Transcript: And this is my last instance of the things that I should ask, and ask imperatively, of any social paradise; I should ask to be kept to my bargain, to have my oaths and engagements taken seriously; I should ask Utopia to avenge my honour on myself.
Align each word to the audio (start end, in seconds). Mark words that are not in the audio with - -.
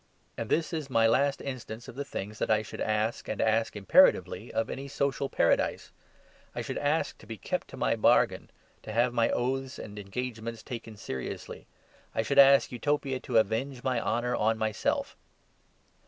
And 0.35 0.49
this 0.49 0.73
is 0.73 0.89
my 0.89 1.05
last 1.05 1.41
instance 1.41 1.87
of 1.87 1.93
the 1.93 2.03
things 2.03 2.39
that 2.39 2.49
I 2.49 2.63
should 2.63 2.81
ask, 2.81 3.27
and 3.27 3.39
ask 3.39 3.75
imperatively, 3.75 4.51
of 4.51 4.67
any 4.67 4.87
social 4.87 5.29
paradise; 5.29 5.91
I 6.55 6.63
should 6.63 6.79
ask 6.79 7.15
to 7.19 7.27
be 7.27 7.37
kept 7.37 7.67
to 7.67 7.77
my 7.77 7.95
bargain, 7.95 8.49
to 8.81 8.93
have 8.93 9.13
my 9.13 9.29
oaths 9.29 9.77
and 9.77 9.99
engagements 9.99 10.63
taken 10.63 10.97
seriously; 10.97 11.67
I 12.15 12.23
should 12.23 12.39
ask 12.39 12.71
Utopia 12.71 13.19
to 13.19 13.37
avenge 13.37 13.83
my 13.83 14.01
honour 14.01 14.35
on 14.35 14.57
myself. 14.57 15.15